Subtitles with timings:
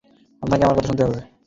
[0.41, 1.19] আপনাকে আমার কথা শুনতেই হবে!